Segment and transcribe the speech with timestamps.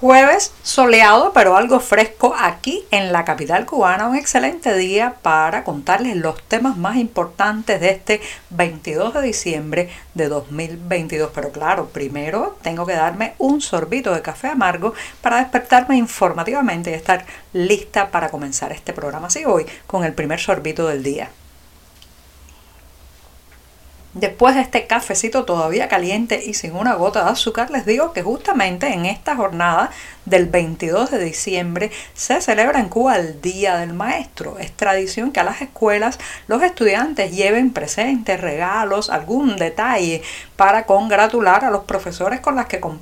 [0.00, 4.06] Jueves soleado pero algo fresco aquí en la capital cubana.
[4.06, 10.28] Un excelente día para contarles los temas más importantes de este 22 de diciembre de
[10.28, 11.32] 2022.
[11.34, 16.94] Pero claro, primero tengo que darme un sorbito de café amargo para despertarme informativamente y
[16.94, 19.26] estar lista para comenzar este programa.
[19.26, 21.28] Así voy con el primer sorbito del día.
[24.18, 28.22] Después de este cafecito todavía caliente y sin una gota de azúcar, les digo que
[28.22, 29.90] justamente en esta jornada
[30.28, 34.58] del 22 de diciembre se celebra en Cuba el Día del Maestro.
[34.58, 40.22] Es tradición que a las escuelas los estudiantes lleven presentes, regalos, algún detalle
[40.56, 43.00] para congratular a los profesores con, las que con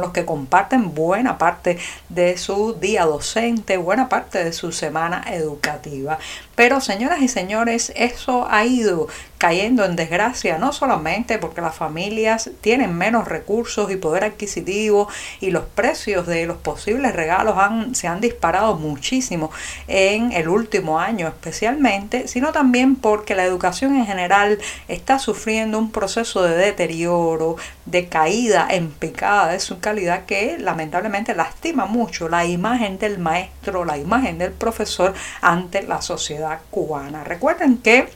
[0.00, 6.18] los que comparten buena parte de su día docente, buena parte de su semana educativa.
[6.54, 12.50] Pero señoras y señores, eso ha ido cayendo en desgracia, no solamente porque las familias
[12.62, 15.08] tienen menos recursos y poder adquisitivo
[15.40, 19.52] y los precios de los posibles regalos han, se han disparado muchísimo
[19.86, 25.92] en el último año especialmente, sino también porque la educación en general está sufriendo un
[25.92, 32.44] proceso de deterioro, de caída en picada de su calidad que lamentablemente lastima mucho la
[32.44, 37.22] imagen del maestro, la imagen del profesor ante la sociedad cubana.
[37.22, 38.08] Recuerden que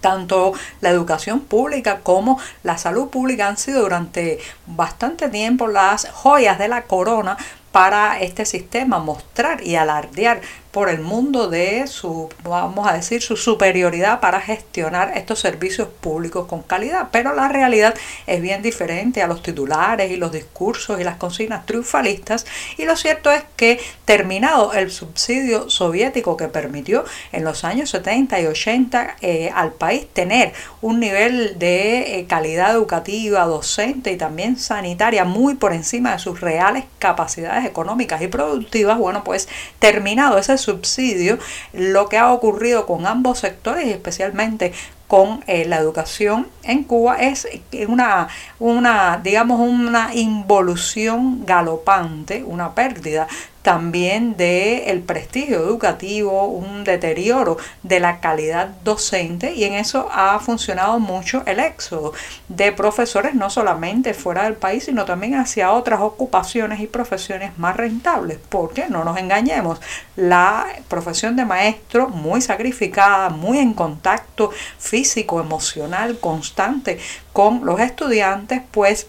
[0.00, 6.58] tanto la educación pública como la salud pública han sido durante bastante tiempo las joyas
[6.58, 7.36] de la corona
[7.76, 10.40] para este sistema mostrar y alardear
[10.76, 16.46] por el mundo de su, vamos a decir, su superioridad para gestionar estos servicios públicos
[16.46, 17.08] con calidad.
[17.10, 17.94] Pero la realidad
[18.26, 22.44] es bien diferente a los titulares y los discursos y las consignas triunfalistas.
[22.76, 28.38] Y lo cierto es que terminado el subsidio soviético que permitió en los años 70
[28.40, 34.58] y 80 eh, al país tener un nivel de eh, calidad educativa, docente y también
[34.58, 39.48] sanitaria muy por encima de sus reales capacidades económicas y productivas, bueno, pues
[39.78, 41.38] terminado ese subsidio,
[41.72, 44.72] lo que ha ocurrido con ambos sectores y especialmente
[45.08, 47.46] con eh, la educación en Cuba es
[47.88, 48.28] una,
[48.58, 53.28] una, digamos, una involución galopante, una pérdida
[53.66, 60.38] también del el prestigio educativo, un deterioro de la calidad docente y en eso ha
[60.38, 62.12] funcionado mucho el éxodo
[62.46, 67.74] de profesores no solamente fuera del país, sino también hacia otras ocupaciones y profesiones más
[67.74, 69.80] rentables, porque no nos engañemos,
[70.14, 77.00] la profesión de maestro muy sacrificada, muy en contacto físico, emocional, constante
[77.32, 79.08] con los estudiantes, pues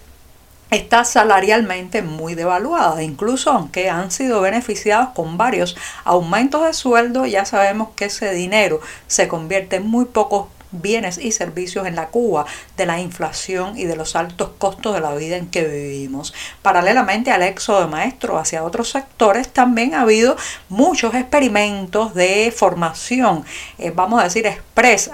[0.71, 3.03] está salarialmente muy devaluada.
[3.03, 8.81] Incluso aunque han sido beneficiados con varios aumentos de sueldo, ya sabemos que ese dinero
[9.07, 12.45] se convierte en muy pocos bienes y servicios en la Cuba
[12.75, 16.33] de la inflación y de los altos costos de la vida en que vivimos.
[16.61, 20.35] Paralelamente al éxodo de maestros hacia otros sectores, también ha habido
[20.69, 23.45] muchos experimentos de formación,
[23.77, 25.09] eh, vamos a decir, express,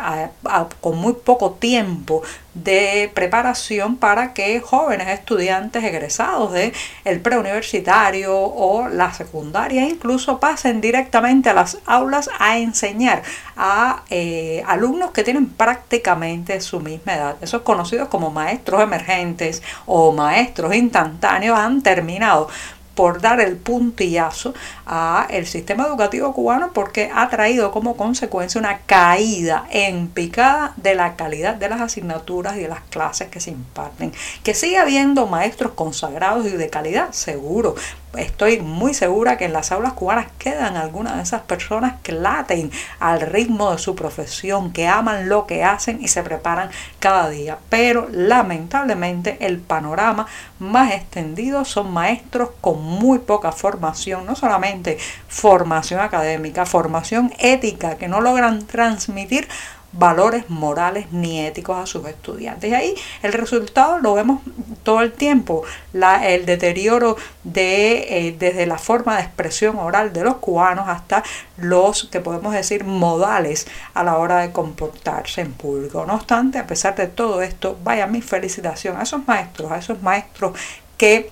[0.81, 8.88] con muy poco tiempo de preparación para que jóvenes estudiantes egresados de el preuniversitario o
[8.90, 13.24] la secundaria incluso pasen directamente a las aulas a enseñar
[13.58, 17.36] a eh, alumnos que tienen prácticamente su misma edad.
[17.41, 22.50] Esos conocidos como maestros emergentes o maestros instantáneos han terminado
[22.96, 24.54] por dar el puntillazo
[24.86, 30.96] a el sistema educativo cubano porque ha traído como consecuencia una caída en picada de
[30.96, 34.12] la calidad de las asignaturas y de las clases que se imparten.
[34.44, 37.76] Que sigue habiendo maestros consagrados y de calidad, seguro,
[38.18, 42.72] estoy muy segura que en las aulas cubanas quedan algunas de esas personas que laten
[43.00, 47.58] al ritmo de su profesión, que aman lo que hacen y se preparan cada día.
[47.70, 50.28] Pero lamentablemente el panorama
[50.59, 54.97] más extendido son maestros con muy poca formación, no solamente
[55.28, 59.47] formación académica, formación ética, que no logran transmitir
[59.93, 62.69] valores morales ni éticos a sus estudiantes.
[62.69, 64.41] Y ahí el resultado lo vemos
[64.84, 65.63] todo el tiempo,
[65.93, 71.23] la, el deterioro de, eh, desde la forma de expresión oral de los cubanos hasta
[71.57, 76.05] los que podemos decir modales a la hora de comportarse en público.
[76.05, 80.01] No obstante, a pesar de todo esto, vaya mi felicitación a esos maestros, a esos
[80.01, 80.57] maestros
[80.97, 81.31] que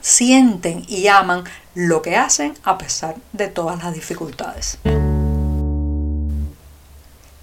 [0.00, 1.44] sienten y aman
[1.74, 4.78] lo que hacen a pesar de todas las dificultades.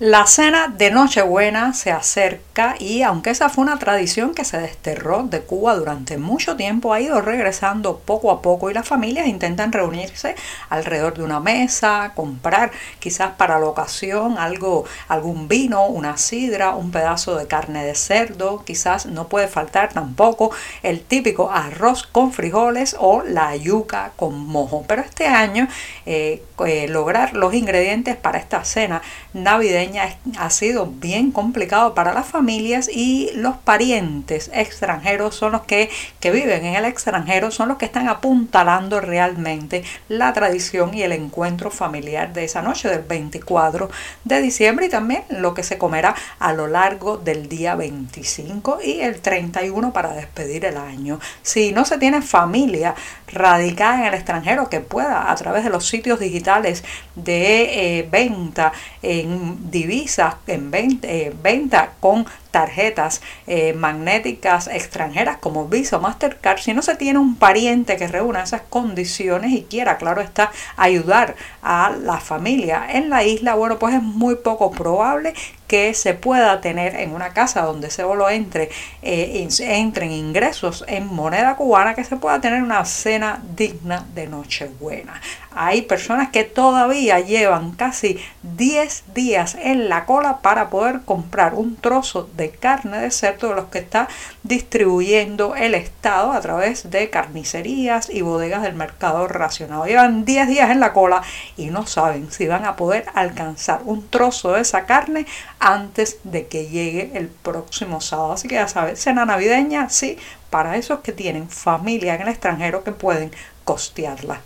[0.04, 5.22] La cena de Nochebuena se acerca y aunque esa fue una tradición que se desterró
[5.22, 9.72] de Cuba durante mucho tiempo, ha ido regresando poco a poco y las familias intentan
[9.72, 10.34] reunirse
[10.70, 16.90] alrededor de una mesa, comprar quizás para la ocasión algo, algún vino, una sidra, un
[16.90, 20.50] pedazo de carne de cerdo, quizás no puede faltar tampoco
[20.82, 24.84] el típico arroz con frijoles o la yuca con mojo.
[24.88, 25.68] Pero este año
[26.08, 29.04] eh, eh, lograr los ingredientes para esta cena
[29.34, 35.90] navideña ha sido bien complicado para las familias y los parientes extranjeros son los que,
[36.20, 41.12] que viven en el extranjero, son los que están apuntalando realmente la tradición y el
[41.12, 43.90] encuentro familiar de esa noche del 24
[44.24, 49.02] de diciembre y también lo que se comerá a lo largo del día 25 y
[49.02, 51.20] el 31 para despedir el año.
[51.42, 52.96] Si no se tiene familia
[53.28, 56.84] radicada en el extranjero que pueda a través de los sitios digitales
[57.16, 65.98] de eh, venta en divisas en eh, venta, con tarjetas eh, magnéticas extranjeras como Visa
[65.98, 70.22] o Mastercard, si no se tiene un pariente que reúna esas condiciones y quiera, claro
[70.22, 75.34] está, ayudar a la familia en la isla, bueno, pues es muy poco probable
[75.72, 78.70] que se pueda tener en una casa donde solo entre,
[79.02, 85.22] eh, entren ingresos en moneda cubana, que se pueda tener una cena digna de Nochebuena.
[85.56, 91.78] Hay personas que todavía llevan casi 10 días en la cola para poder comprar un
[91.78, 94.08] trozo de carne de cerdo de los que está
[94.44, 99.86] distribuyendo el Estado a través de carnicerías y bodegas del mercado racionado.
[99.86, 101.22] Llevan 10 días en la cola
[101.58, 105.26] y no saben si van a poder alcanzar un trozo de esa carne
[105.60, 108.34] antes de que llegue el próximo sábado.
[108.34, 110.18] Así que ya sabes, cena navideña, sí,
[110.50, 113.32] para esos que tienen familia en el extranjero que pueden
[113.64, 114.42] costearla.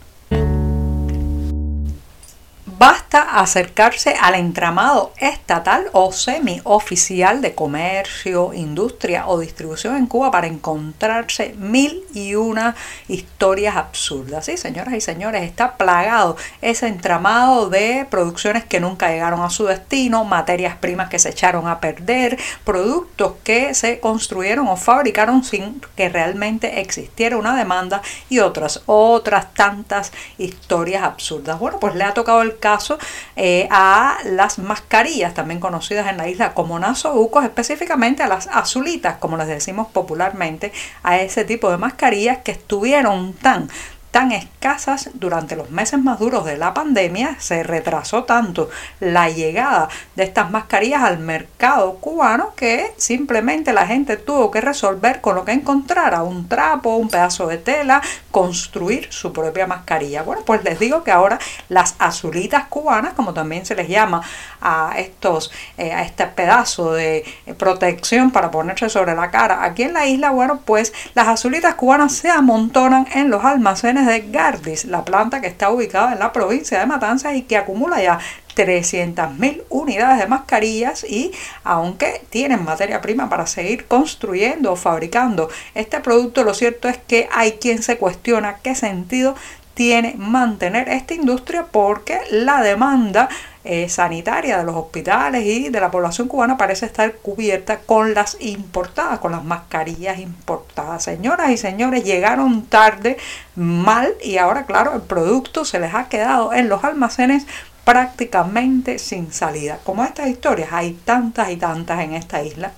[2.78, 10.48] Basta acercarse al entramado estatal o semioficial de comercio, industria o distribución en Cuba para
[10.48, 12.76] encontrarse mil y una
[13.08, 14.46] historias absurdas.
[14.46, 19.66] Sí, señoras y señores, está plagado ese entramado de producciones que nunca llegaron a su
[19.66, 25.82] destino, materias primas que se echaron a perder, productos que se construyeron o fabricaron sin
[25.96, 31.58] que realmente existiera una demanda y otras, otras tantas historias absurdas.
[31.58, 32.98] Bueno, pues le ha tocado el caso
[33.36, 39.18] eh, a las mascarillas, también conocidas en la isla como nasobucos, específicamente a las azulitas,
[39.18, 40.74] como les decimos popularmente,
[41.04, 43.70] a ese tipo de mascarillas que estuvieron tan
[44.16, 48.70] tan escasas durante los meses más duros de la pandemia, se retrasó tanto
[49.02, 55.20] la llegada de estas mascarillas al mercado cubano que simplemente la gente tuvo que resolver
[55.20, 58.02] con lo que encontrara, un trapo, un pedazo de tela,
[58.32, 60.24] construir su propia mascarilla.
[60.24, 64.22] Bueno, pues les digo que ahora las azulitas cubanas, como también se les llama
[64.62, 67.26] a estos, eh, a este pedazo de
[67.58, 72.14] protección para ponerse sobre la cara aquí en la isla, bueno, pues las azulitas cubanas
[72.14, 76.80] se amontonan en los almacenes de Gardis, la planta que está ubicada en la provincia
[76.80, 78.20] de Matanzas y que acumula ya
[78.56, 81.32] 300.000 unidades de mascarillas y
[81.64, 87.28] aunque tienen materia prima para seguir construyendo o fabricando este producto, lo cierto es que
[87.32, 89.36] hay quien se cuestiona qué sentido
[89.74, 93.30] tiene mantener esta industria porque la demanda
[93.66, 98.38] eh, sanitaria de los hospitales y de la población cubana parece estar cubierta con las
[98.40, 101.04] importadas, con las mascarillas importadas.
[101.04, 103.18] Señoras y señores, llegaron tarde,
[103.56, 107.48] mal y ahora claro, el producto se les ha quedado en los almacenes
[107.84, 109.80] prácticamente sin salida.
[109.84, 112.72] Como estas historias hay tantas y tantas en esta isla.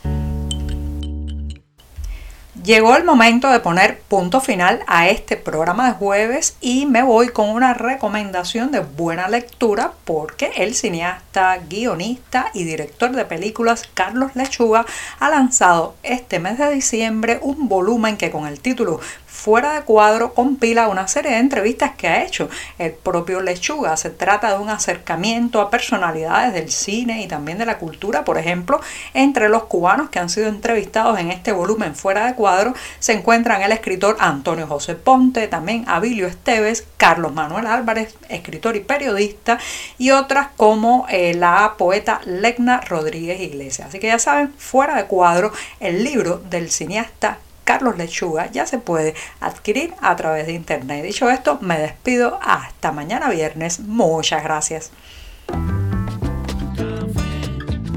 [2.67, 7.29] Llegó el momento de poner punto final a este programa de jueves y me voy
[7.29, 14.35] con una recomendación de buena lectura porque el cineasta, guionista y director de películas Carlos
[14.35, 14.85] Lechuga
[15.17, 18.99] ha lanzado este mes de diciembre un volumen que con el título
[19.37, 23.95] fuera de cuadro compila una serie de entrevistas que ha hecho el propio Lechuga.
[23.95, 28.25] Se trata de un acercamiento a personalidades del cine y también de la cultura.
[28.25, 28.81] Por ejemplo,
[29.13, 33.61] entre los cubanos que han sido entrevistados en este volumen fuera de cuadro se encuentran
[33.61, 39.59] el escritor Antonio José Ponte, también Abilio Esteves, Carlos Manuel Álvarez, escritor y periodista,
[39.99, 43.89] y otras como eh, la poeta Legna Rodríguez Iglesias.
[43.89, 48.77] Así que ya saben, fuera de cuadro, el libro del cineasta Carlos Lechuga ya se
[48.77, 51.03] puede adquirir a través de internet.
[51.03, 53.81] Dicho esto, me despido hasta mañana viernes.
[53.81, 54.89] Muchas gracias.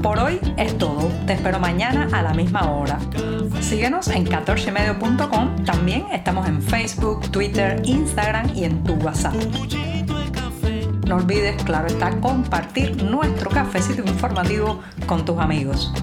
[0.03, 1.09] Por hoy es todo.
[1.25, 2.99] Te espero mañana a la misma hora.
[3.61, 5.63] Síguenos en 14medio.com.
[5.63, 9.35] También estamos en Facebook, Twitter, Instagram y en tu WhatsApp.
[11.07, 15.93] No olvides, claro está, compartir nuestro cafecito informativo con tus amigos.